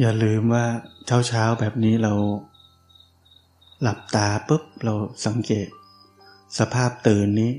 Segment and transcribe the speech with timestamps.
[0.00, 0.64] อย่าลืมว่า
[1.06, 2.12] เช้าเช้าแบบนี้เรา
[3.82, 4.94] หลับตาปุ๊บเรา
[5.24, 5.68] สังเกต
[6.58, 7.52] สภาพตื่นนี้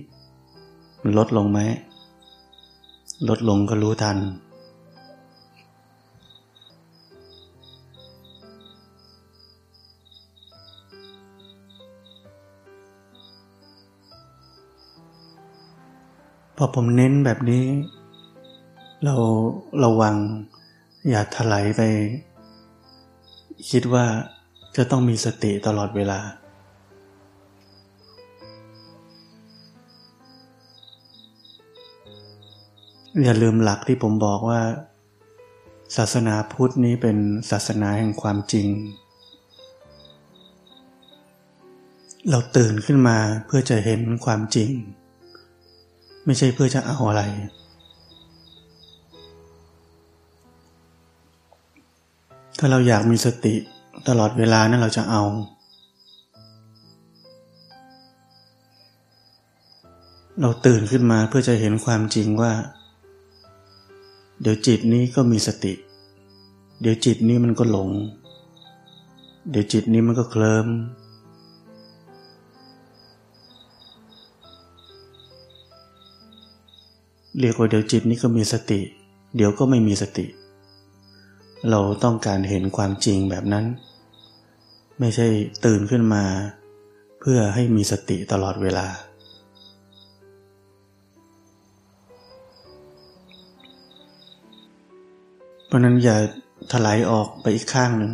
[1.02, 1.60] มันลดลงไหม
[3.30, 4.18] ลดลงก็รู้ทัน
[16.58, 17.66] พอผมเน้นแบบนี้
[19.04, 19.16] เรา
[19.84, 20.18] ระวัง
[21.10, 21.82] อย่าถลายไป
[23.70, 24.06] คิดว่า
[24.76, 26.20] จะต้องมีสติตลอดเวลา
[33.24, 34.62] อย่าลืมหลักที่ผมบอกว่า
[35.98, 37.18] ศาสนาพุทธนี้เป็น
[37.52, 38.68] ศาสนาแห่งความจริง
[42.30, 44.72] เราตื่นขึ้นมาเพื่อจะเห็นความจริง
[46.26, 47.24] ไม่ใช่เพื่อจะเอาอะไร
[52.58, 53.56] ถ้าเราอยากมีสติ
[54.08, 55.24] ตลอดเวลานั้นเราจะเอา
[60.42, 62.54] เราตื่นขึ้นมาเพื่อจะเห็นความจริงว่า
[64.42, 65.74] เดี๋ยวจิตนี้ก็มีสติ
[66.82, 67.90] เดี๋ยวจิตนี้มันก็หลง
[69.50, 70.68] เดี๋ยวจิตนี้มันก็เคลิม
[77.40, 78.82] เรียกว่าเดี๋ยวจิตนี้ก็มีสติ
[79.36, 80.26] เดี๋ยวก็ไม่มีสติ
[81.72, 83.66] เราต้องการเห็นความจริงแบบนั้น
[85.00, 85.28] ไม่ใช่
[85.66, 86.24] ตื่นขึ้นมา
[87.20, 88.88] เพื่อให้มีสติตลอดเวลา
[95.68, 96.18] เพราะนั้นอย่า
[96.72, 98.12] ถลายออกไปอีกข้างหนึ่ง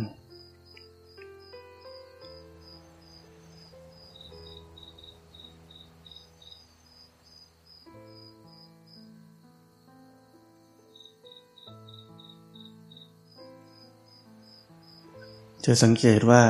[15.66, 16.42] จะสังเกตว่า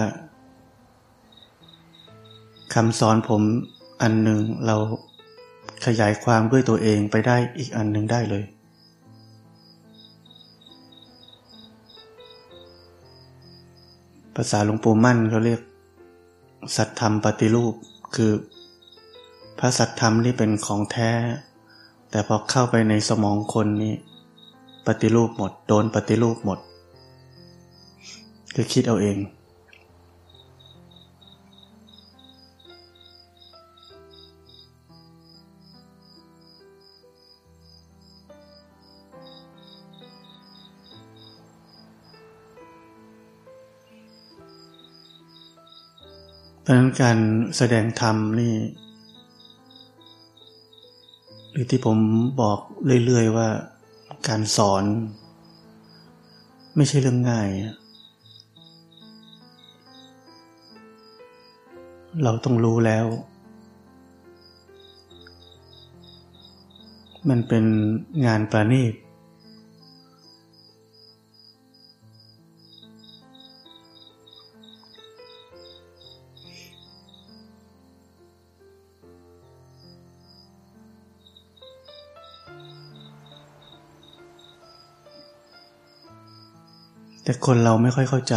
[2.75, 3.43] คำสอนผม
[4.03, 4.77] อันหนึ่งเรา
[5.87, 8.45] ขยายความด้วยตัวเองไปได้อีกอันหนึ่งได้เลย
[14.37, 15.61] ภาษาหลวงปู่มั่นเขาเรียก
[16.77, 17.75] สัตธรรมปฏิรูป
[18.15, 18.33] คือ
[19.59, 21.11] พระสัตธรรมนี่เป็นของแท้
[22.11, 23.95] แต่พอเข้าไปในสมองคนนี้
[24.87, 26.59] ปฏิรูปหมด โดนปฏิรูปหมด
[28.55, 29.19] คือคิดเอาเอง
[46.63, 47.19] เพราะนั้นการ
[47.57, 48.55] แสดงธรรมนี่
[51.51, 51.99] หรือที่ผม
[52.41, 52.59] บอก
[53.05, 53.49] เรื่อยๆว่า
[54.29, 54.85] การสอน
[56.77, 57.49] ไม่ใช่เรื่องง่าย
[62.21, 63.07] เราต้องรู้แล้ว
[67.29, 67.65] มันเป็น
[68.27, 68.95] งานประณีต
[87.25, 88.37] แต่คนเราไม่ค่อยเข้าใจ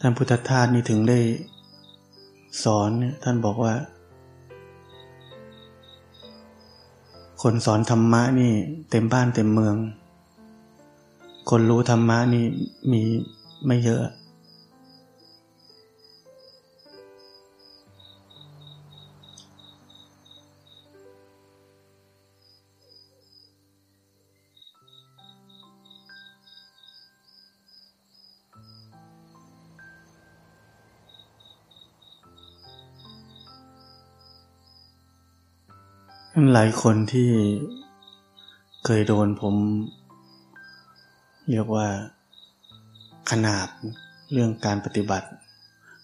[0.00, 1.18] ท่านพุทธทาสนี่ถึงได้
[2.62, 3.74] สอนเนี่ยท่านบอกว่า
[7.42, 8.52] คนสอนธรรมะนี่
[8.90, 9.76] เต็มบ้านเต็มเมือง
[11.50, 12.44] คนรู้ธรรมะนี่
[12.92, 13.02] มี
[13.66, 14.02] ไม่เยอะ
[36.60, 37.30] ลายคนที่
[38.84, 39.54] เคยโดนผม
[41.50, 41.88] เรียกว่า
[43.30, 43.68] ขนาบ
[44.32, 45.28] เรื่องการปฏิบัติ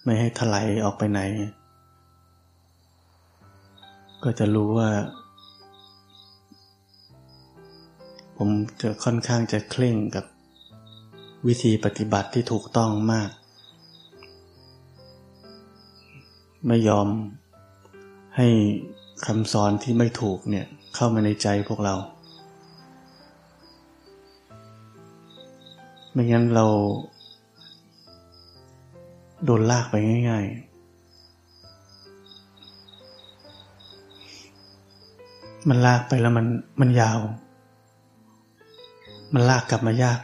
[0.04, 1.20] ไม่ให้ถลายออกไปไหน
[4.24, 4.90] ก็จะรู้ว่า
[8.36, 8.48] ผม
[8.80, 10.24] จะค่อนข้างจะเคร่งกับ
[11.46, 13.30] วิธีปฏิบัติที่ถูกต้องมาก
[16.66, 17.08] ไม่ยอม
[18.36, 18.48] ให้
[19.24, 21.94] คำสอนที่ไม่ถูกเนี่ยเข้ามาในใจพวกเรา
[26.12, 26.66] ไม่งั้นเรา
[29.44, 29.94] โดนลากไป
[30.30, 30.66] ง่าย ๆ
[35.68, 36.46] มันลากไปแล้วมัน
[36.80, 37.18] มันยาว
[39.34, 40.20] มันลากกลับมายาก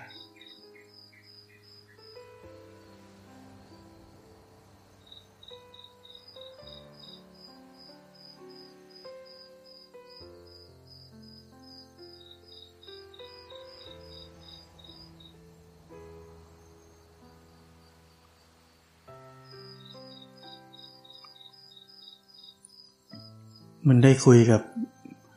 [23.88, 24.62] มันได้คุยกับ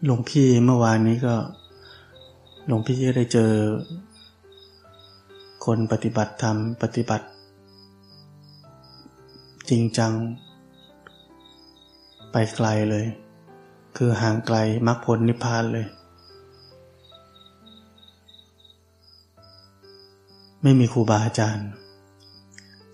[0.05, 1.35] หลวงพี่เมื่อวานนี้ก็
[2.67, 3.51] หลวงพี่ก็ได้เจอ
[5.65, 7.25] คนปฏิบัติธรรมปฏิบัติ
[9.69, 10.13] จริงจัง
[12.31, 13.05] ไปไกลเลย
[13.97, 14.57] คือห่างไกล
[14.87, 15.85] มรรคผลนิพพานเลย
[20.61, 21.67] ไม่มีครูบาอาจารย์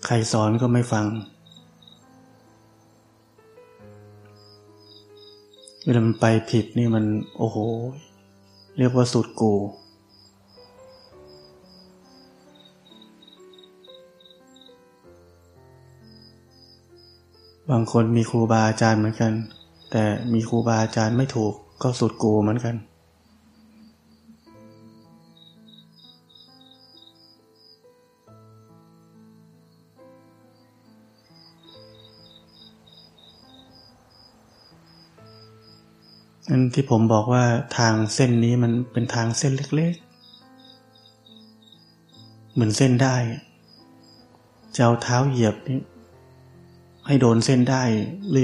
[0.06, 1.06] ใครสอนก็ไม่ฟัง
[5.84, 7.04] เวลามันไปผิดนี่มัน
[7.38, 7.56] โอ้โห
[8.78, 9.52] เรียกว่าสุดกู
[17.70, 19.32] บางคนมีครูบาอาจารย์เหมือนกัน
[19.90, 21.52] แต่มีครูบาอาจารย์ไม่ถูก
[21.82, 22.74] ก็สุดกูเหมือนกัน
[36.54, 37.44] นั่นที่ผมบอกว่า
[37.78, 43.16] ทางเส้นนี้มันเป็นทางเส้นเล็กๆ เหมือนเส้นได้
[44.74, 45.80] จะเอาเท้าเหยียบนี้
[47.06, 47.82] ให้โดนเส้นได้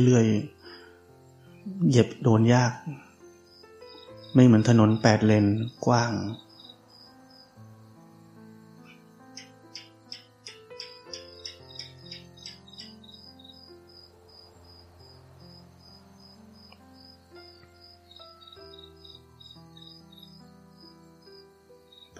[0.07, 2.73] เรื่อยๆ เหยียบโดนยาก
[4.35, 5.47] ไม่เหมือนถนนแปดเลน
[5.87, 6.13] กว้าง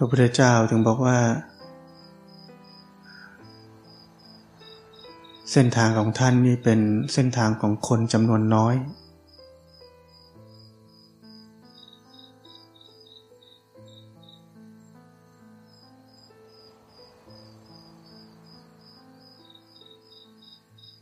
[0.01, 1.17] พระพุทธเจ้าถึงบอกว่า
[5.51, 6.79] เส้นทางของท่านนี่เป็น
[7.13, 8.75] เส้นทางของคนจำนวนน้อย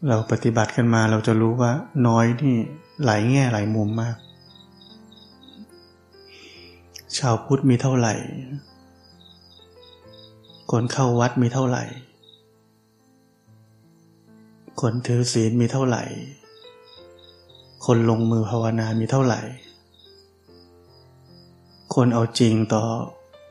[0.07, 1.71] เราปฏิบัติกันมาเราจะรู้ว่า
[2.07, 2.55] น้อยนี่
[3.05, 4.15] หลายแง่หลายมุมมาก
[7.17, 8.15] ชาวพุทธมีเท่าไหร่
[10.71, 11.83] คนเข้าวัดมีเท่าไหร่
[14.81, 16.03] คนถือศีลมีเท่าไหร่
[17.85, 19.41] คนลงมือภาวนามีเท่าไหร่
[21.95, 22.83] คนเอาจริงต่อ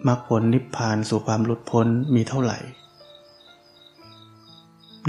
[0.06, 2.58] มรรคผลนิพพานสู่ความหลุดพ้นมีเท่าไหร่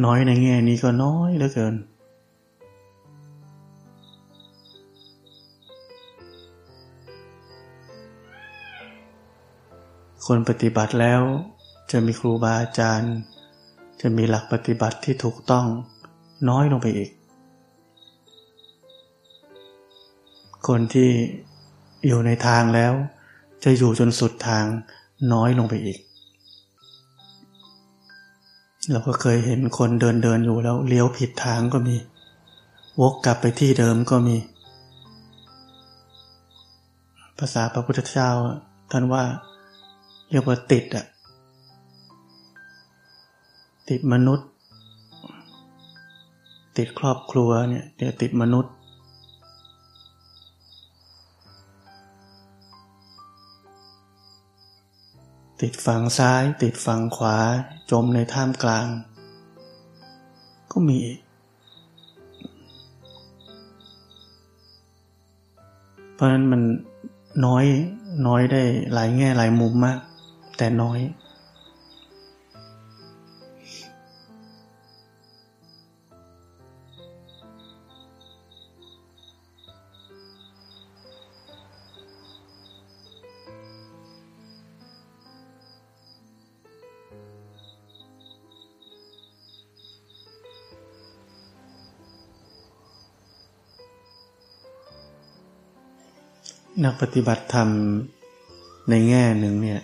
[0.06, 1.76] น้อยในแง่นี้ก็น้อยเหลือเกิน
[10.26, 11.24] คนปฏิบัติแล้ว
[11.92, 13.14] จะมีครูบาอาจารย์
[14.02, 15.66] จะมีหลักปฏิบัติที่ถูกต้อง
[16.50, 17.10] น้อยลงไปอีก
[20.68, 21.10] คนที่
[22.08, 22.94] อยู่ในทางแล้ว
[23.64, 24.66] จะอยู่จนสุดทาง
[25.34, 26.00] น้อยลงไปอีก
[28.92, 31.96] เราก็เคยเห็นคนเดินเดินอยู่แล้วเลี้ยวผิดทางก็มี
[33.02, 34.38] วกกลับไปที่เดิมก็มี
[37.40, 38.30] ภาษาพระพุทธเจ้า
[38.92, 39.24] ท่านว่า
[40.32, 41.06] เรียกว่าติดอะ
[43.90, 44.48] ติดมนุษย์
[46.78, 48.74] ติดครอบครัวเนี่ยเดี๋ยวติดมนุษย์
[55.62, 57.38] ติดฝั่งซ้าย ติดฝั่งขวา
[57.92, 58.88] จมในท่ามกลาง
[60.72, 61.20] ก็มีอีก
[66.14, 66.62] เพราะนั้นมัน
[67.46, 67.66] น้อย
[68.28, 68.64] น้อยได้
[68.94, 70.00] หลายแง่หลายมุมมาก
[70.58, 71.00] แต่น้อย
[96.86, 97.70] นักปฏิบัติธรรม
[98.90, 99.82] ในแง่หนึ่งเนี่ย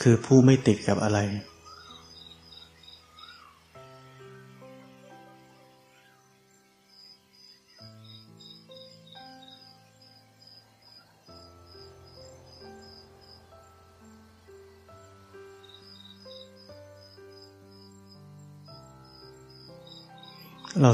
[0.00, 1.18] คือผู้ไม่ติดกับอะไร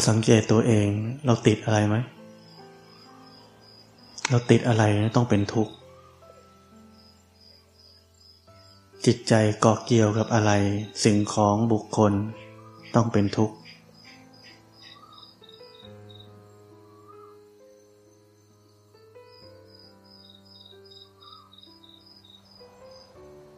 [0.08, 0.88] สังเกตตัวเอง
[1.24, 1.96] เราติดอะไรไหม
[4.28, 4.82] เราติดอะไร
[5.16, 5.72] ต้องเป็นทุกข์
[9.06, 10.52] จิตใจเกาะเกี่ยวกับอะไร
[11.04, 12.12] สิ่งของบุคคล
[12.94, 13.56] ต้องเป็นทุกข์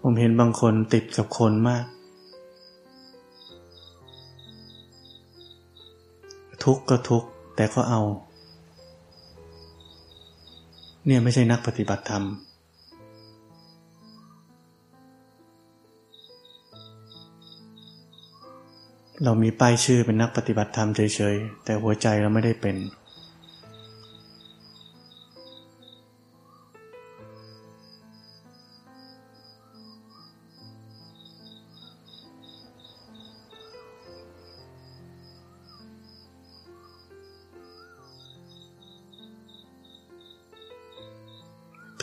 [0.00, 1.84] ผมเห็นบางคนติดกับคนมาก
[6.64, 8.02] ทุกข์ก็ทุกข์แต่ก็เอา
[11.06, 12.24] เนี่ยไม่ใช่นักปฏิบัติธรรม
[19.24, 22.76] เรามีป้ายชื่อเป็นนักปฏิบัติธรรมเฉยๆ แต่หัวใจเราไม่ได้เป็น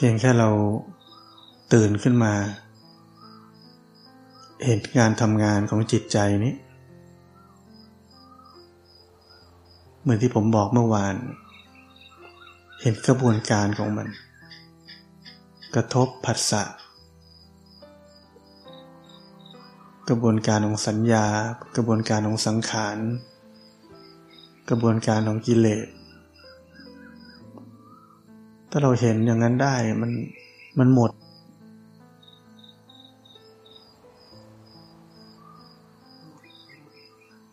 [0.03, 0.49] พียงแค่เรา
[1.73, 2.33] ตื่นขึ้นมา
[4.65, 6.53] เห็นการทำงานของจิตใจนี้
[10.01, 11.15] เหมือนที่ผมบอกเมื่อวาน
[12.81, 14.07] เห็นกระบวนการของมัน
[15.75, 16.63] กระทบผัสสะ
[20.09, 21.25] กระบวนการของสัญญา
[21.75, 22.97] กระบวนการของสังขาร
[24.69, 25.87] กระบวนการของกิเลส
[28.73, 30.11] ถ้าเราเห็นอย่างนั้นได้มัน
[30.79, 31.11] มันหมด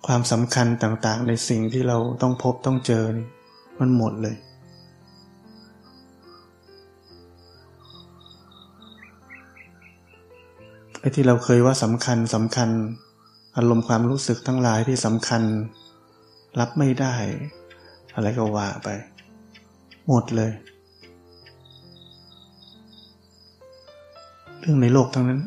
[0.06, 3.26] ความสำคัญต่างๆ ในสิ่งที่เราต้องพบต้องเจอนี่
[3.80, 4.37] มันหมดเลย
[11.00, 12.68] ไอ้ที่เราเคยว่าสำคัญสำคัญ
[13.56, 15.42] อารมณ์ความรู้สึกทั้งหลายที่สำคัญ
[16.60, 17.14] รับไม่ได้
[18.14, 18.88] อะไรก็ว่าไป
[20.08, 20.52] หมดเลย
[24.61, 25.41] เรื่องในโลกทั้งนั้น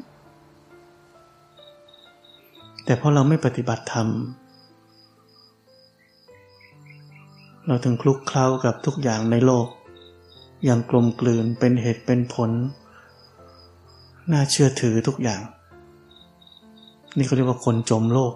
[2.85, 4.07] แต่เพราะเราไม่ปฏิบัติธรรม
[7.67, 9.67] เราถึงคลุกเคล้ากับทุกอย่างในโลก
[10.65, 12.51] อย่างกลมกลืนเป็นเหตุเป็นผล
[14.31, 15.41] น่าเชื่อถือทุกอย่าง
[17.17, 18.33] นี่เขาเรียกว่าคนจมโลก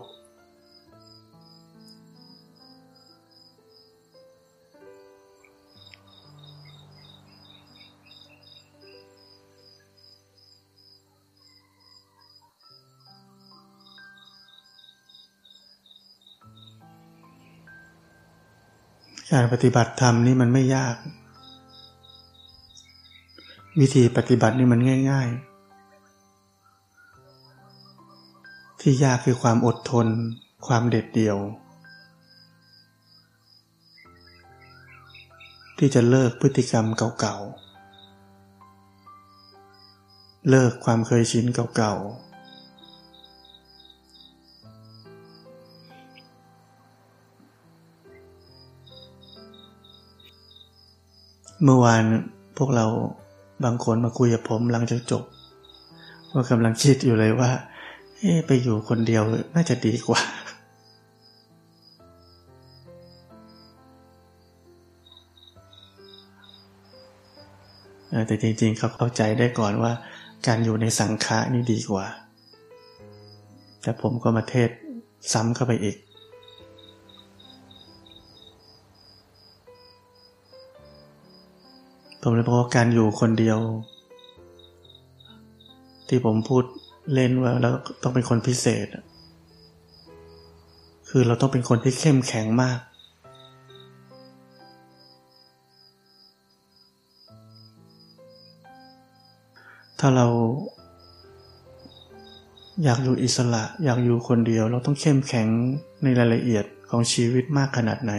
[19.35, 20.95] การปฏิบัติธรรมนี่มันไม่ยาก
[23.79, 24.79] วิธีปฏิบัตินี่มัน
[25.11, 25.29] ง่าย
[28.05, 30.07] ๆ ที่ยากคือความอดทน
[30.67, 31.37] ความเด็ดเดี่ยว
[35.77, 42.34] ที่จะเลิกพฤติกรรมเก่าๆ เลิกความเคยชินเก่าๆ
[51.63, 52.03] เมื่อวาน
[52.57, 52.85] พวกเรา
[53.63, 55.23] บางคนมาคุยกับผมหลังจากจบ
[56.33, 57.51] ว่ากำลังคิดอยู่เลยว่า
[58.17, 59.23] เอ๊ไปอยู่คนเดียว
[59.55, 60.21] น่าจะดีกว่า
[68.27, 69.91] แต่จริงๆเขาเข้าใจได้ก่อนว่า
[70.47, 72.05] การอยู่ในสังฆะนี่ดีกว่า
[73.81, 74.69] แต่ผมก็มาเทศ
[75.33, 75.97] ซ้ำเข้าไปอีก
[82.27, 83.59] ผมเลยบอกว่าการอยู่คนเดียว
[86.07, 86.63] ที่ผมพูด
[87.13, 88.87] เล่นว่าแล้วต้องเป็นคนพิเศษ
[91.09, 92.79] คือเราต้องเป็นคนที่เข้มแข็งมาก
[99.99, 100.27] ถ้าเรา
[102.83, 105.47] อยากอยู่อิสระ อยากอยู่คนเดียว เราต้องเข้มแข็ง
[106.03, 108.13] ในรายละเอียดของชีวิตมากขนาดไหน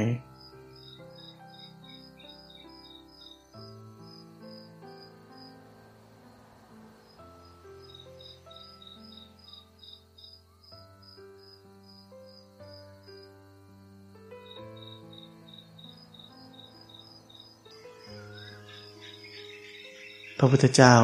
[20.40, 20.94] พระพุทธเจ้า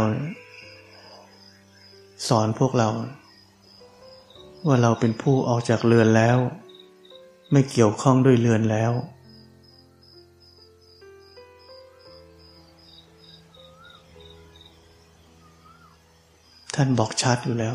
[2.28, 2.88] สอนพวกเรา
[4.66, 6.38] ว่าเราเป็นผู้ออกจากเรือนแล้ว
[7.52, 8.92] ไม่เกี่ยวข้องด้วยเรือนแล้ว
[16.74, 17.74] ท่านบอกชัดอยู่แล้ว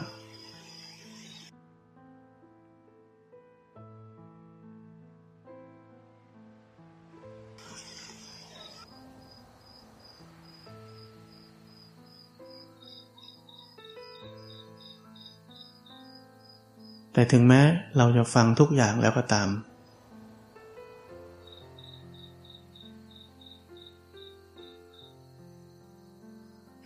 [17.18, 17.62] แต่ถึงแม้
[17.98, 19.50] เราจะฟังทุกอย่างแล้วก็ตาม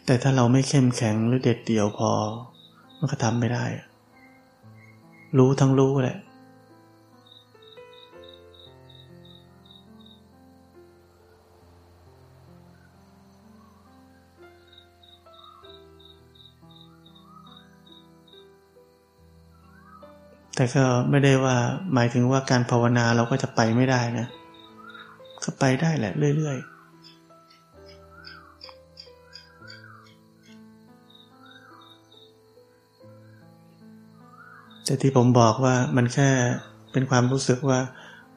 [0.06, 2.12] แต่ถ้าเราไม่เข้มแข็งหรือเด็ดเดี่ยวพอ
[3.00, 3.66] มันก็ทำไม่ได้
[5.38, 6.18] รู้ทั้งรู้แหละ
[20.62, 21.58] แต่ก็ไม่ได้ว่า
[21.94, 24.28] หมายถึงว่าการภาวนาเราก็จะไปไม่ได้นะ
[25.44, 26.66] ก็ไปได้แหละเรื่อย ๆ
[34.86, 36.30] แต่ที่ผมบอกว่ามันแค่
[36.92, 37.80] เป็นความรู้สึกว่า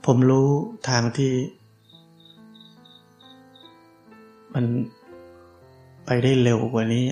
[0.06, 0.48] ผมรู้
[0.88, 1.32] ทางที่
[4.54, 4.64] มัน
[6.06, 7.04] ไปได้เร็วกว่านี้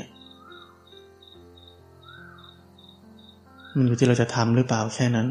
[3.76, 5.28] มันอยู่ที่เราจะทำหรือเปล่าแค่นั้น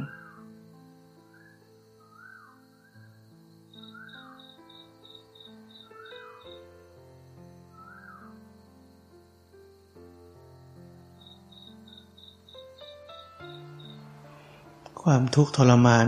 [15.04, 16.08] ความทุกข์ทรมาน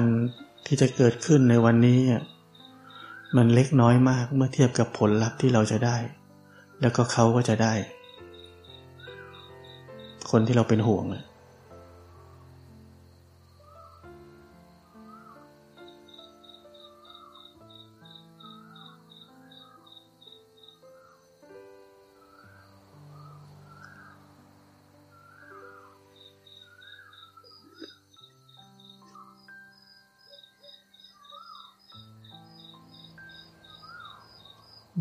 [0.66, 2.00] ที่จะเกิดขึ้นในวันนี้
[3.36, 5.98] มันเล็กน้อยมากเมื่อเทียบกับผลลัพธ์ที่เราจะได้
[6.82, 7.74] แล้วก็เขาก็จะได้
[10.32, 11.24] คนที่เราเป็นห่วงนะ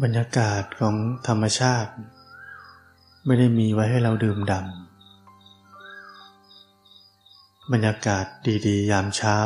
[0.03, 0.97] บรรยากาศของ
[1.29, 1.93] ธรรมชาติ
[3.27, 8.25] ไม่ได้มีไว้ให้เราดื่มด่ำบรรยากาศ
[8.67, 9.38] ดีๆ ยามเช้า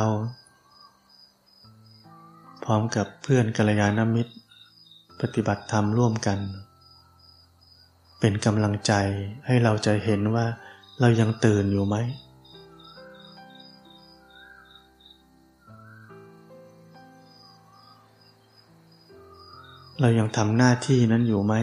[2.63, 4.33] พร้อมกับเพื่อนกัลยาณมิตร
[5.21, 6.39] ปฏิบัติธรรมร่วมกัน
[8.19, 8.93] เป็นกำลังใจ
[9.45, 10.45] ให้เราจะเห็นว่า
[10.99, 11.95] เรายังตื่นอยู่ไหม
[20.01, 21.53] เรายังทำหน้าที่นั้นอยู่ไหม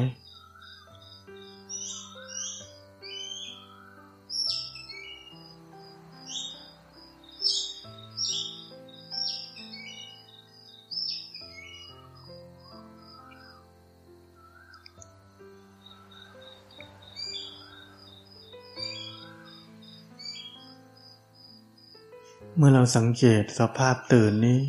[22.56, 24.60] เมื่อเราสังเกตสภาพตื่นนี้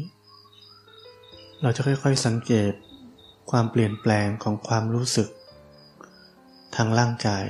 [1.61, 2.73] เราจะค่อยๆสังเกต
[3.51, 5.29] ความเปลี่ยนแปลงของความรู้สึก
[6.75, 7.45] ทางร่างกาย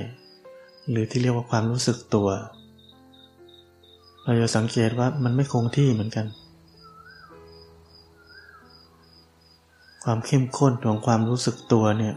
[0.90, 2.28] หรือที่เรียกว่าความรู้สึกตัว
[4.22, 6.26] เราจะสังเกตว่ามันไม่คงที่เหมือนกัน
[10.04, 12.14] ความเข้มข้นของความรู้สึกตัวเนี่ย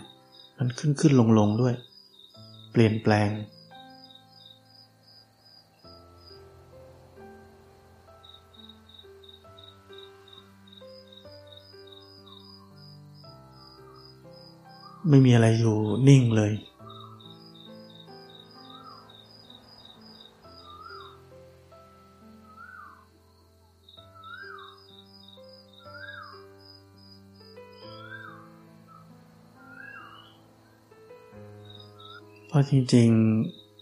[0.57, 1.75] มันขึ้นขึ้นลงลงด้วย
[2.71, 3.29] เปลี่ยนแปลง
[15.09, 15.75] ไม่มีอะไรอยู่
[16.07, 16.53] นิ่งเลย
[32.47, 33.09] เพราะจริง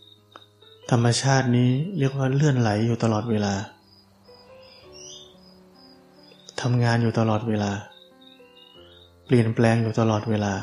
[0.09, 3.53] ๆ ธรรมชาตินี้เรียกว่าเลื่อนไหลอยู่ตลอดเวลา
[6.61, 7.71] ทำงานอยู่ตลอดเวลา
[9.25, 10.53] เปลี่ยนแปลงอยู่ตลอดเวลา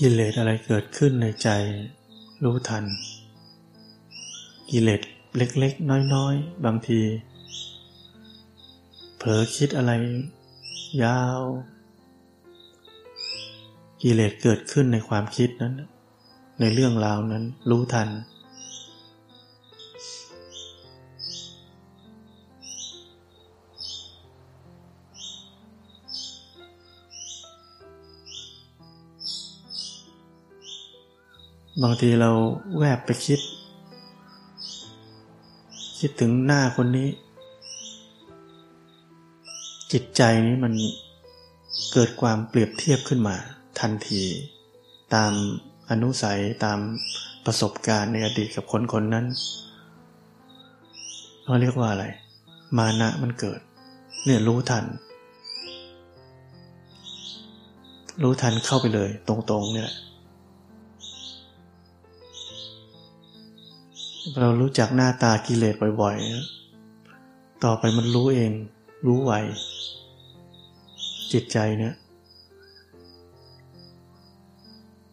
[0.00, 1.48] กิเลสอะไรเกิดขึ้นในใจ
[2.44, 2.84] รู้ทัน
[4.70, 5.00] กิเลส
[5.36, 7.00] เล็กๆ น้อยๆ บางที
[9.16, 9.92] เผลอคิดอะไร
[11.02, 11.40] ยาว
[14.02, 15.74] กิเลสเกิดขึ้นในความคิดนั้น
[16.60, 18.08] ในเรื่องราวนั้นรู้ทัน
[31.82, 32.30] บางทีเรา
[32.78, 33.40] แวบไปคิด
[35.98, 37.08] คิดถึงหน้าคนนี้
[39.92, 40.72] จิตใจนี้มัน
[41.92, 43.36] เกิดความเปรียบเทียบขึ้นมา
[43.80, 44.22] ทันที
[45.14, 45.32] ตาม
[45.90, 46.78] อนุสัยตาม
[47.46, 49.26] ประสบการณ์ในอดีตกับคนคนนั้น
[51.44, 52.04] เราเรียกว่าอะไร
[52.78, 53.60] มานะมันเกิด
[54.24, 54.84] เนี่ยรู้ทัน
[58.22, 59.90] รู้ทันเข้าไปเลย ตรงๆเนี่ย
[64.40, 68.52] เรารู้จักหน้าตากิเลสบ่อยๆ ต่อไปมันรู้เอง
[69.06, 69.32] รู้ไว
[71.32, 71.94] จิตใจเนี่ย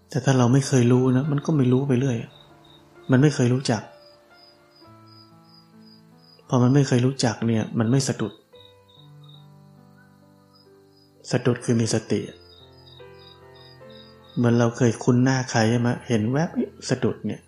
[0.10, 2.18] แต่ถ้าเราไม่เคยรู้นะ มันก็ไม่รู้ไปเรื่อย
[3.12, 3.82] มันไม่เคยรู้จัก
[6.48, 8.34] พอมันไม่เคยรู้จักเนี่ย มันไม่สะดุด
[11.32, 12.22] สะดุดคือมีสติ
[14.36, 16.50] เหมือนเราเคยคุ้นหน้าใครใช่ไหมเห็นแวบ
[16.90, 17.42] สะดุดเนี่ย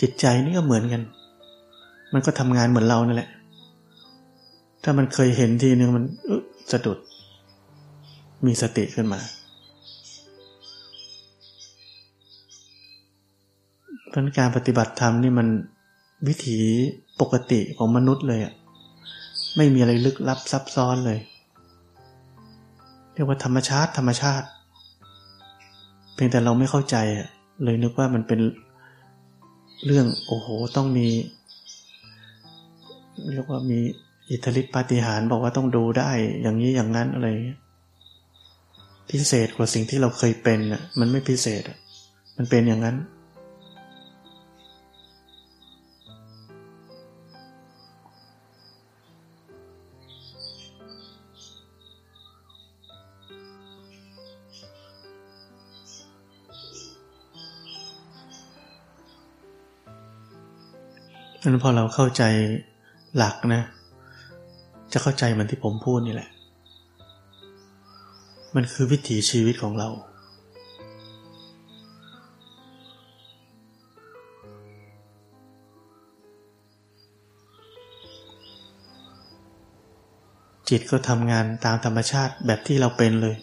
[0.00, 1.02] จิตใจนี่ก็เหมือนกัน
[2.12, 3.30] มันก็ทำงานเหมือนเรานั่นแหละ
[4.82, 6.04] ถ้ามันเคยเห็นทีนึงมัน
[6.72, 6.98] สะดุด
[8.46, 9.20] มีสติขึ้นมา
[14.08, 15.48] เพราะการปฏิบัติธรรมนี่มัน
[16.28, 16.58] วิถี
[17.20, 18.54] ปกติของมนุษย์เลยอะ
[19.56, 21.18] ไม่มีอะไรลึกลับซับซ้อนเลย
[23.12, 24.46] เรียกว่าธรรมชาติธรรมชาติ
[26.14, 27.28] เพียงแต่เราไม่เข้าใจอะ
[27.64, 28.40] เลยนึกว่ามันเป็น
[29.84, 31.08] เรื่องโอ้โหต้องมี
[33.32, 33.80] เรียกว่ามี
[34.30, 36.10] อิทธิฤทธิปาฏิหาริย์บอกว่าต้องดูได้
[36.42, 37.28] อย่างนี้อย่างนั้นอะไร
[39.10, 41.78] พิเศษกว่าสิ่งที่เราเคยเป็นอะ มันไม่พิเศษอะ
[42.36, 42.96] มันเป็นอย่างนั้น
[61.46, 62.22] นั้นพอเราเข้าใจ
[63.16, 63.62] หลักนะ
[64.92, 66.28] จะเข้าใจเหมือนที่ผมพูดนี่แหละ
[68.54, 69.88] มันคือวิถีชีวิตของเรา
[80.68, 83.36] จิตก็ทำงานตามธรรมชาติแบบที่เราเป็นเลย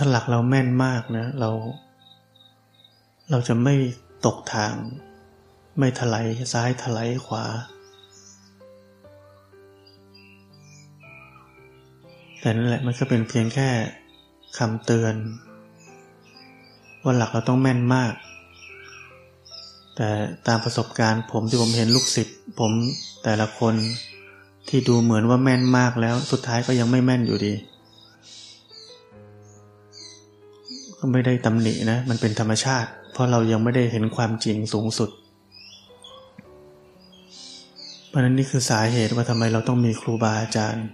[0.00, 1.50] ถ้าหลักเราแม่นมากนะ เรา
[3.30, 3.74] เราจะไม่
[4.26, 4.74] ตกทาง
[5.78, 7.44] ไม่ถลายซ้ายถลายขวา
[12.40, 13.68] แต่นั่นแหละมันก็เป็นเพียงแค่
[14.58, 15.14] คำเตือน
[17.02, 18.14] ว่าหลักเราต้องแม่นมาก
[19.96, 20.08] แต่
[20.46, 22.72] ตามประสบการณ์ผมที่ผมเห็นลูกศิษย์ผม
[23.24, 23.74] แต่ละคน
[24.68, 27.54] ที่ดูเหมือนว่าแม่นมากแล้วสุดท้ายก็ยังไม่แม่นอยู่ดี
[30.98, 35.10] ก็ไม่ได้ตำหนินะ มันเป็นธรรมชาติ เพราะเรายังไม่ได้เห็นความจริงสูงสุด
[38.08, 40.86] เพราะนั้นนี่คือสาเหตุว่าทำไมเราต้องมีครูบาอาจารย์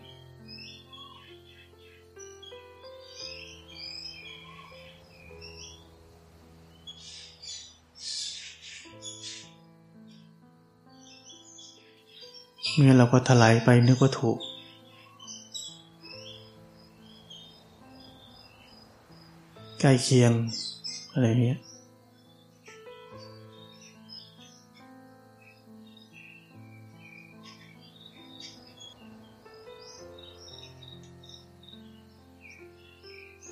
[12.76, 14.38] เมื่อเราก็ถลายไปนึกว่าถูก
[19.80, 20.32] ใกล้เคียง
[21.12, 21.60] อะไรเงี้ย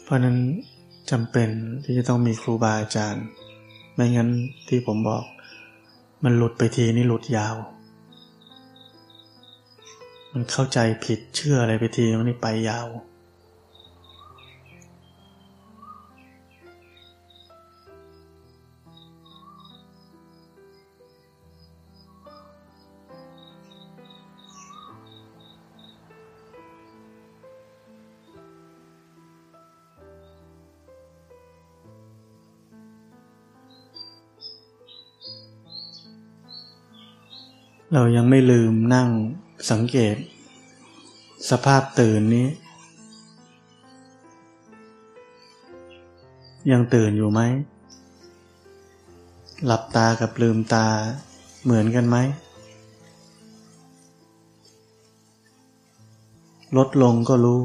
[0.03, 0.37] เพราะนั้น
[1.11, 1.49] จำเป็น
[1.85, 3.25] ที่จะต้องมีครูบาอาจารย์
[3.95, 4.29] ไม่งั้น
[4.69, 5.25] ที่ผมบอก
[6.25, 7.57] มันหลุดไปทีนี่หลุดยาว
[10.33, 12.87] มันเข้าใจผิดเชื่ออะไรไปทีมันนี่ไปยาว
[37.95, 39.09] เรายังไม่ลืมนั่ง
[39.71, 40.17] สังเกต
[41.51, 42.49] สภาพตื่นนี้
[46.71, 47.41] ยังตื่นอยู่ไหม
[49.67, 50.87] หลับตากับลืมตา
[51.65, 52.17] เหมือนกันไหม
[56.77, 57.63] ลดลงก็รู้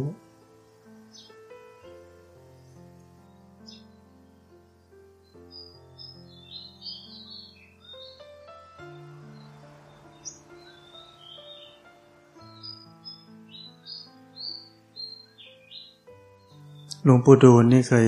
[17.10, 18.08] หลวงปู่ดูลนี่เคย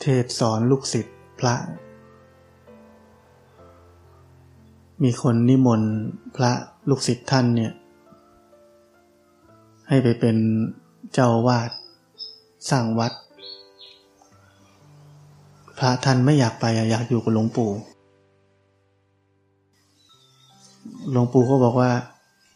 [0.00, 1.54] เทศสอนลูกศิษย์พระ
[5.02, 5.92] มีคนนิมนต์
[6.36, 6.52] พระ
[6.88, 7.72] ลูกศิษย์ท่านเนี่ย
[9.88, 10.36] ให้ไปเป็น
[11.12, 11.70] เจ้าวาด
[12.70, 13.12] สร้างวัด
[15.78, 17.70] พระท่านไม่อยากไปอยากอยู่กับหลวงปู่
[21.12, 21.90] หลวงปู่ก็บอกว่า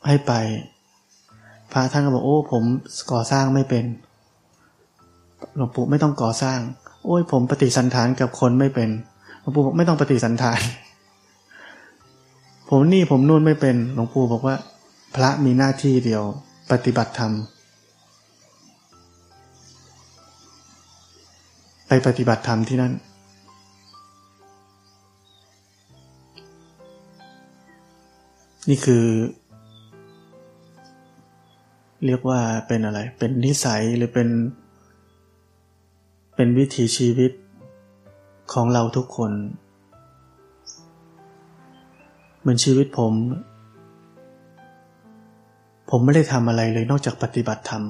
[0.07, 0.33] ให้ไป
[1.73, 2.65] พระท่านก็บอกโอ้ผม
[3.11, 3.87] ก่อสร้างไม่เป็น
[5.57, 6.59] หลวงปู่ไม่ต้องก่อสร้าง
[7.05, 8.91] โอ้ยผมปฏิสันฐานกับคนไม่เป็น
[9.41, 10.61] หลวงปู่บอกไม่ต้องปฏิสันฐาน
[12.69, 14.57] ผมนี่ผมนู่นไม่เป็นหลวงปู่บอกว่า
[15.15, 16.23] พระมีหน้าที่เดียว
[16.71, 17.33] ปฏิบัติธรรม
[21.87, 22.93] ไปปฏิบัติธรรมที่นั่น
[28.69, 29.05] นี่คือ
[32.07, 34.29] เรียกว่าเป็นอะไร เป็นนิสัยหรือเป็น
[36.35, 37.33] เป็นวิถีชีวิต
[38.53, 39.33] ของเราทุกคน
[42.40, 43.12] เหมือนชีวิตผม
[45.90, 47.83] ผมไม่ได้ทำอะไรเลยนอกจากปฏิบัติธรรม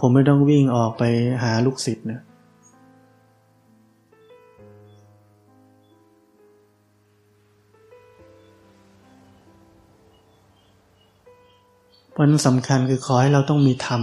[0.00, 1.02] ผมไม่ต้องวิ่งออกไป
[1.42, 2.20] หาลูกศิษย์นะ
[12.14, 14.02] เพราะนั้นสำคัญคือขอให้เราต้องมีธรรม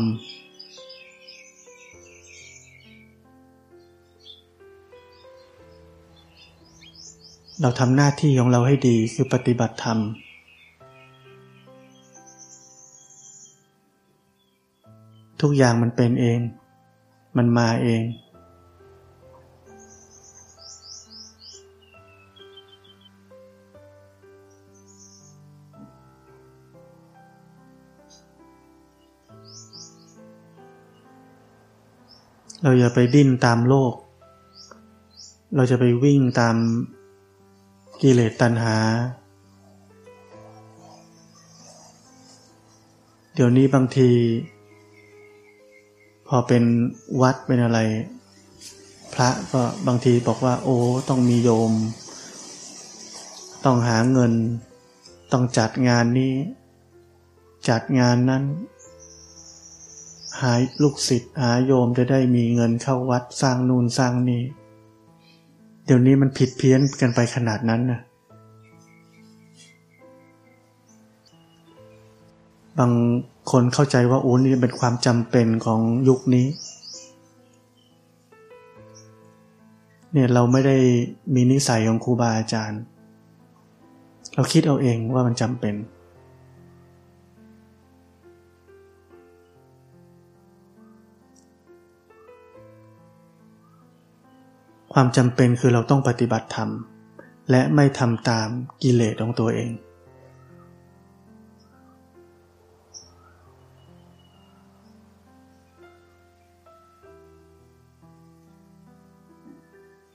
[7.61, 9.97] เราทำหน้าที่ของเราให้ดีคือปฏิบัติธรรม
[15.41, 16.39] ทุกอย่างมันเป็นเอง
[17.37, 18.01] มันมาเอง
[32.63, 33.93] เราอย่าไปดิ้นตามโลก
[35.55, 36.55] เราจะไปวิ่งตาม
[38.01, 38.77] กิเลสตัณหา
[43.33, 44.11] เดี๋ยวนี้บางที
[46.27, 46.63] พอเป็น
[47.21, 47.79] วัดเป็นอะไร
[49.13, 50.77] พระก็บางทีบอกว่า โอ้
[51.09, 51.71] ต้องมีโยม
[53.65, 54.33] ต้องหาเงิน
[55.31, 56.33] ต้องจัดงานนี้
[57.69, 58.43] จัดงานนั้น
[60.41, 64.43] หาลูกศิษย์หาโยมจะได้มีเงินเข้าวัดสร้างนูนสร้างนี้
[65.85, 68.01] เดี๋ยวนี้มันผิดเพี้ยนกันไปขนาดนั้นนะ
[72.79, 72.91] บาง
[73.51, 76.47] คนเข้าใจว่าโอ้นี่เป็นความจำเป็นของยุคนี้
[80.13, 80.77] เนี่ยเราไม่ได้
[81.35, 82.81] มีนิสัยของครูบาอาจารย์
[84.35, 85.75] เราคิดเอาเองว่ามันจำเป็น
[94.93, 96.69] ความจำเป็นคือเราต้องปฏิบัติธรรม
[97.51, 98.47] และไม่ทำตาม
[98.83, 99.71] กิเลสของตัวเอง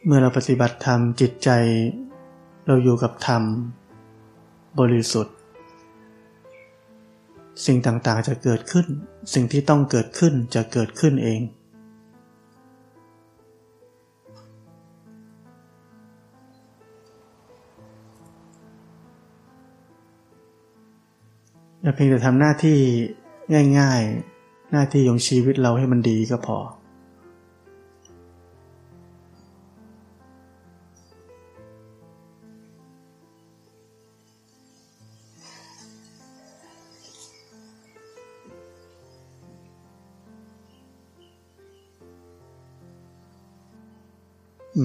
[0.04, 1.50] เมื่อเราปฏิบัติธรรมจิตใจ
[2.66, 3.42] เราอยู่กับธรรม
[4.78, 5.36] บริสุทธิ์
[7.66, 8.86] สิ่งต่างๆจะเกิดขึ้น
[9.34, 11.40] สิ่งที่ต้องเกิดขึ้นจะเกิดขึ้นเอง
[21.86, 22.78] อย่าเพียงแต่ทำหน้าที่
[23.78, 24.02] ง่าย
[24.36, 26.58] ๆ หน้าที่ของชีวิตเราให้มันดีก็พอ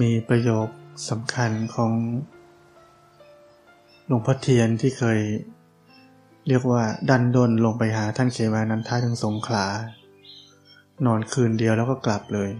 [0.00, 0.68] มีประโยค
[1.10, 1.92] สำคัญของ
[4.06, 5.20] หลวงพ่อเทียนที่เคย
[6.48, 9.66] เรียกว่าดันดนลงไปหาท่านเขมานันทาถึงสงขลา
[11.06, 12.50] นอนคืนเดียวแล้วก็กลับเลย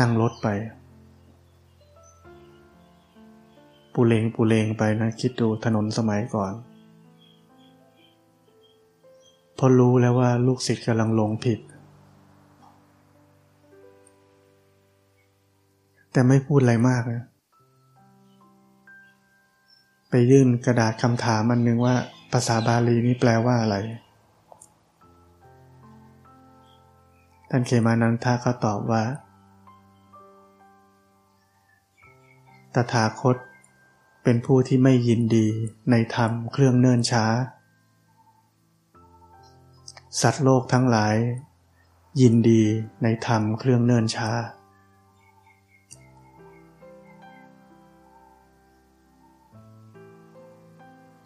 [0.00, 0.48] นั่งรถไป
[3.94, 6.52] ปูเลงปูเลงไปนะคิดดูถนนสมัยก่อน
[9.58, 11.60] พอรู้แล้วว่าลูกศิษย์กำลังลงผิด
[16.12, 17.24] แต่ไม่พูดอะไรมากนะ
[20.16, 21.96] ไปยื่นกระดาษคำถามอันนึงว่า
[22.32, 23.76] ภาษาบาลีนี้แปลว่าอะไร
[27.50, 29.02] ท่านเขมานันทาเขาตอบว่า
[32.74, 33.36] ตถาคต
[34.22, 35.46] เป็นผู้ที่ไม่ยินดี
[35.90, 37.24] ในธรรมเครื่องเนิ่นช้า
[40.20, 41.16] สัตว์โลกทั้งหลาย
[42.20, 42.62] ยินดี
[43.02, 44.30] ในธรรมเครื่องเนิ่นช้า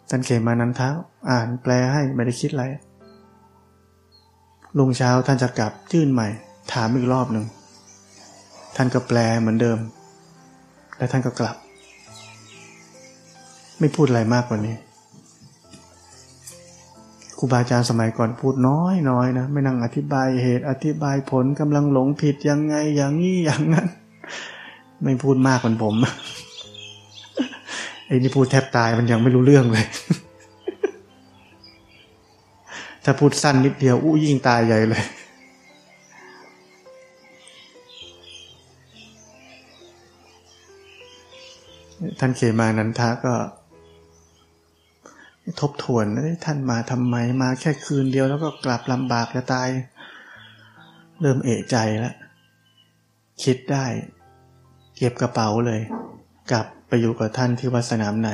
[0.09, 0.89] ท่านเขมานันทะ
[1.31, 2.65] อ่านแปลให้ไม่ได้คิดอะไร
[4.77, 6.27] ลุงเช้าท่านจะกลับยื่นใหม่
[6.73, 7.45] ถามอีกรอบหนึ่ง
[8.75, 9.77] ท่านก็แปลเหมือนเดิม
[10.97, 11.55] และท่านก็กลับ
[13.79, 14.75] ไม่พูดอะไรมากกว่านี้
[17.37, 23.87] ครูบาอาจารย์สมัยก่อนพูดน้อยน้อยนะ ไม่นั่งอธิบายเหตุอธิบายผลกำลังหลงผิดยังไงอย่างนี้อย่างนั้น
[25.03, 25.95] ไม่พูดมากเหมือนผม
[28.09, 29.85] ไอ้นี่พูดแทบตายมันยังไม่รู้เรื่องเลย
[33.03, 35.03] ถ้าพูดสั้นนิดเดียวอู้ยิ่งตายใหญ่เลย
[42.19, 43.33] ท่านเขมานันทะก็
[45.61, 46.05] ทบทวน
[46.45, 49.67] ท่านมาทำไมมาแค่คืนเดียวแล้วก็กลับลำบากจะตาย
[51.21, 52.15] เริ่มเอะใจแล้ว
[53.43, 53.85] คิดได้
[54.97, 55.81] เก็บกระเป๋าเลย
[56.51, 58.29] กลับ ไปอยู่กับท่านที่วัดสนามใน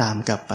[0.00, 0.54] ตามกลับไป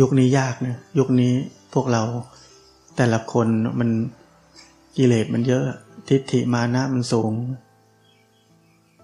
[0.00, 1.32] ยุคนี้ยากนะยุคนี้
[1.72, 2.02] พวกเรา
[2.96, 3.46] แต่ละคน
[3.78, 3.90] มัน
[4.96, 5.64] กิเลสมันเยอะ
[6.08, 7.32] ทิฏฐิมานะมันสูง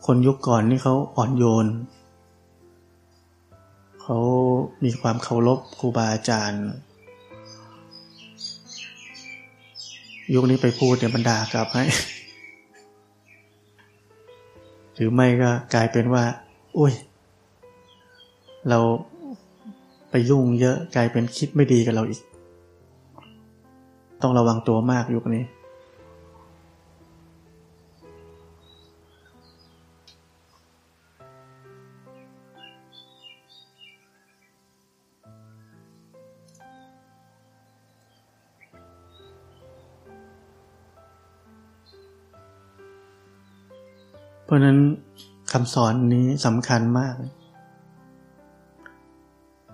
[0.06, 1.66] คนยุคก่อนนี่เขาอ่อนโยน
[4.10, 4.24] เขา
[4.84, 6.64] มีความเคารพครูบาอาจารย์
[10.34, 11.84] ยุคนี้ไปพูดเนี่ยบรรดากลับให้
[14.94, 16.24] หรือไม่ก็กลายเป็นว่า
[16.78, 16.92] อุ้ย
[18.68, 18.78] เรา
[20.10, 22.20] ไปยุ่งเยอะกลายเป็นคิดไม่ดีกับเราอีก
[24.22, 44.78] ต้องระวังตัวมากยุคนี้ะนั้น
[45.52, 47.16] คำสอนนี้สำคัญมาก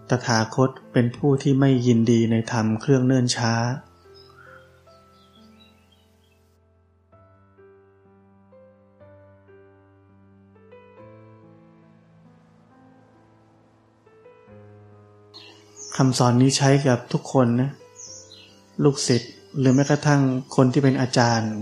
[0.09, 3.55] ตถาคตเป็นผู้ที่ไม่ยินดีในธรรมเครื่องเนื่นช้า
[15.97, 17.71] คำสอนนี้ใช้กับทุกคนนะ
[18.85, 20.21] ลูกศิษย์หรือแม้กระทั่ง
[20.57, 21.53] คนที่เป็นอาจารย์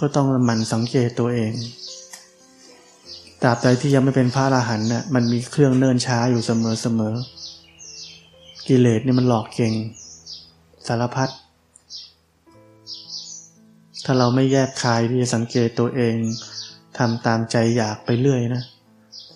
[0.00, 1.52] ก็ต้องหมั่นสังเกตตัวเอง
[3.46, 7.14] ราบใดที่ยังไม่เป็นพระอรหันต์น่ะมันมีเครื่องเนิ่นช้าอยู่เสมอเสมอ
[8.66, 9.74] กิเลสนี่มันหลอกเก่ง
[10.86, 11.30] สารพัด
[14.04, 16.16] ถ้าเราไม่แยกคายที่จะสังเกตตัวเอง
[16.98, 18.62] ทำตามใจอยากไปเรื่อยนะ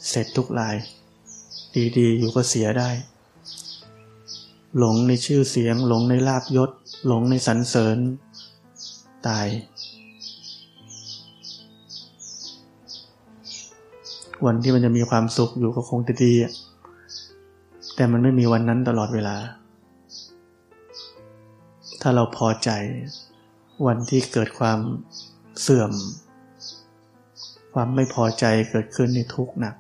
[0.09, 0.77] เสร็จทุกลาย
[1.99, 2.91] ดีๆ อยู่ก็เสียได้
[4.79, 6.71] หลงในชื่อเสียง หลงในลาบยศ
[7.07, 7.99] หลงในสรรเสริญ
[9.29, 9.47] ตาย
[14.47, 16.33] วันที่มันจะมีความสุขอยู่ก็คงจะดี
[17.95, 19.37] แต่มันไม่มีวันนั้นตลอดเวลา
[22.01, 22.71] ถ้าเราพอใจ
[23.87, 24.79] วันที่เกิดความ
[25.61, 25.93] เสื่อม
[27.75, 29.75] ความไม่พอใจเกิดขึ้นในทุกข์หนัก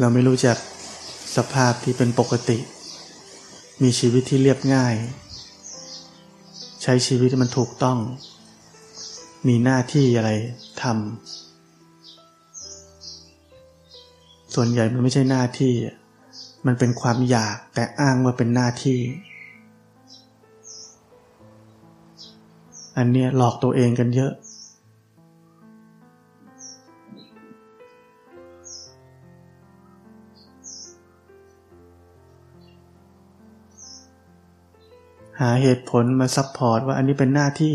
[0.00, 0.56] เราไม่รู้จัก
[1.36, 2.58] สภาพที่เป็นปกติ
[3.82, 4.94] มีชีวิตที่เรียบง่าย
[6.82, 7.98] ใช้ชีวิตที่มันถูกต้อง
[9.48, 10.30] มีหน้าที่อะไร
[10.82, 10.94] ทำ
[14.54, 15.72] ส่วนใหญ่มันไม่ใช่หน้าที่
[16.66, 18.98] มันเป็นความอยากแต่อ้างว่าเป็นหน้าที่
[22.96, 24.32] อันเนี้ยหลอกตัวเองกันเยอะ
[35.40, 37.74] หาเหตุผลมาซับพอร์ตว่าอันนี้เป็นหน้าที่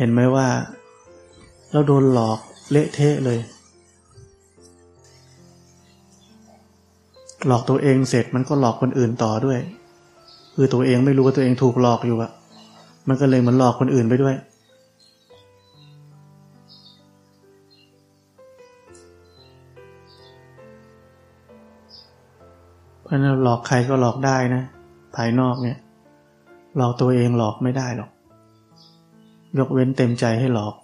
[0.00, 0.48] เห็นไหมว่า
[1.70, 2.38] เราโดนหลอก
[2.70, 3.38] เละเทะเลย
[7.46, 9.58] หลอกตัวเองเสร็จมันก็หลอกคนอื่นต่อด้วย
[10.54, 12.30] คือตัวเองไม่รู้ว่าตัวเองถูกหลอกอยู่อะ
[13.08, 14.34] มันก็เลยเหมือนหลอกคนอื่นไปด้วย
[23.02, 24.62] เพราะนั้นหลอกใครก็หลอกได้นะ
[25.16, 25.78] ภายนอกเนี่ย
[26.76, 28.10] หลอกตัวเองหลอกไม่ได้หรอก
[29.58, 30.74] ยกเว้นเต็มใจให้หลอก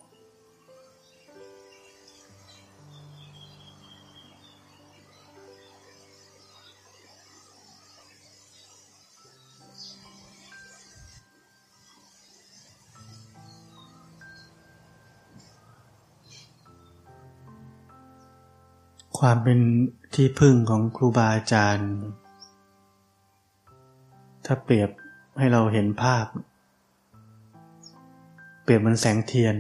[19.19, 19.61] ความเป็น
[20.15, 21.93] ที่พึ่งของครูบาอาจารย์
[24.45, 24.91] ถ้าเปรียบ
[25.39, 26.25] ให้เราเห็นภาพ
[28.69, 29.57] เปรียบมันแสงเทียน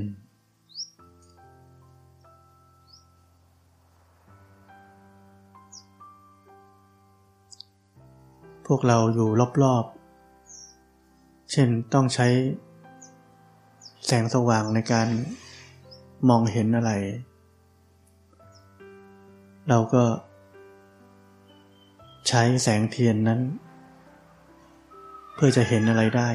[8.66, 9.28] พวกเราอยู่
[9.62, 12.26] รอบๆ เช่นต้องใช้
[14.06, 15.08] แสงสว่างในการ
[16.28, 16.92] มองเห็นอะไร
[19.68, 20.04] เราก็
[22.28, 23.40] ใช้แสงเทียนนั้น
[25.34, 26.28] เพื่อจะเห็นอะไรได้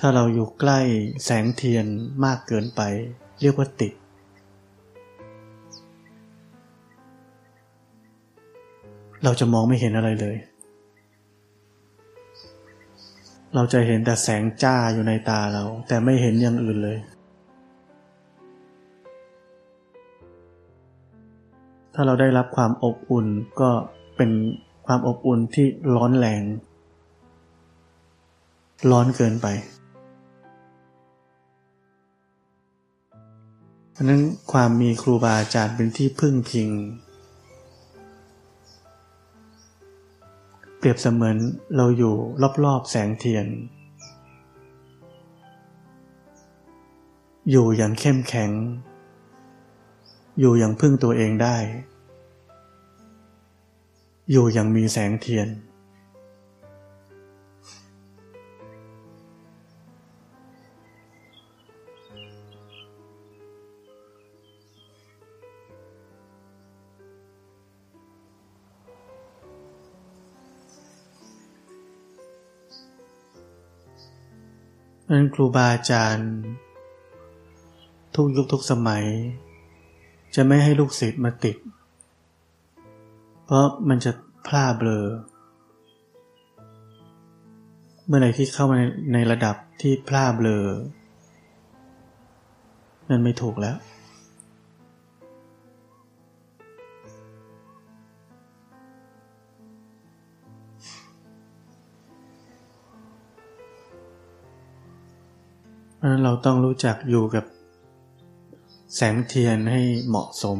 [0.00, 0.80] ถ้าเราอยู่ใกล้
[1.24, 1.86] แสงเทียน
[2.24, 2.80] มากเกินไป
[3.40, 3.92] เรียกว่าติด
[9.24, 10.36] เราจะมองไม่เห็นอะไรเลย
[13.54, 16.98] เราจะเห็นแต่แสงจ้าอยู่ในตาเรา แต่ไม่เห็นอย่างอื่นเลย
[21.94, 23.26] ถ้าเราได้รับความอบอุ่น
[23.60, 23.70] ก็
[24.16, 24.30] เป็น
[24.86, 26.42] ความอบอุ่นที่ร้อนแรง
[28.90, 29.46] ร้อนเกินไป
[33.96, 34.22] เพราะนั้น
[34.52, 36.70] ความมีครูบาอาจารย์เป็นที่พึ่งพิง
[40.78, 41.36] เปรียบเสมือน
[41.76, 42.14] เราอยู่
[42.64, 43.46] รอบๆแสงเทียน
[47.50, 48.50] อยู่อย่างเข้มแข็ง
[50.40, 51.56] อยู่อย่างพึ่งตัวเองได้
[54.30, 55.48] อยู่อย่างมีแสงเทียน
[75.10, 76.30] นั้นครูบาอาจารย์
[78.14, 79.04] ทุกยุคทุกสมัย
[80.34, 81.56] จะไม่ให้ลูกศิษย์มาติด
[83.44, 84.12] เพราะมันจะ
[84.46, 85.06] พลาดเบลอ
[88.06, 88.78] เมื่อไหร่ที่เข้ามา
[89.12, 90.66] ในระดับที่พลาดเบลอ
[93.08, 93.76] นั่นไม่ถูกแล้ว
[105.96, 107.44] เพราะนั้นเราต้องรู้จักอยู่กับ
[108.96, 110.58] แสงเทียนให้เหมาะสม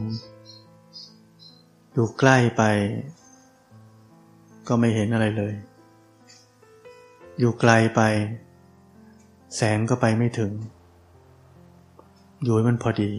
[1.93, 2.63] อยู่ใกล้ไป
[4.69, 5.55] ก็ไม่เห็นอะไรเลย
[7.39, 8.01] อยู่ไกลไป
[9.57, 10.53] แสงก็ไปไม่ถึง
[12.43, 13.13] อยู่ให้มันพอดี